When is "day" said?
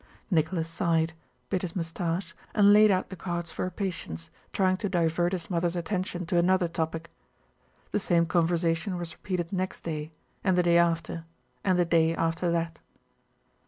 9.81-10.09, 10.63-10.79, 11.85-12.15